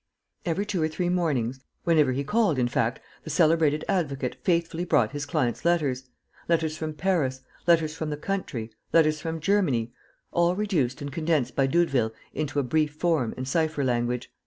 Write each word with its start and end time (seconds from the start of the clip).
Every 0.47 0.65
two 0.65 0.81
or 0.81 0.87
three 0.87 1.09
mornings, 1.09 1.59
whenever 1.83 2.11
he 2.11 2.23
called, 2.23 2.57
in 2.57 2.67
fact, 2.67 2.99
the 3.23 3.29
celebrated 3.29 3.85
advocate 3.87 4.35
faithfully 4.43 4.83
brought 4.83 5.11
his 5.11 5.27
client's 5.27 5.63
letters: 5.63 6.09
letters 6.49 6.75
from 6.75 6.95
Paris, 6.95 7.41
letters 7.67 7.93
from 7.93 8.09
the 8.09 8.17
country, 8.17 8.71
letters 8.93 9.19
from 9.21 9.39
Germany; 9.39 9.93
all 10.31 10.55
reduced 10.55 11.03
and 11.03 11.11
condensed 11.13 11.55
by 11.55 11.67
Doudeville 11.67 12.13
into 12.33 12.57
a 12.59 12.63
brief 12.63 12.93
form 12.95 13.35
and 13.37 13.47
cipher 13.47 13.83
language. 13.83 14.31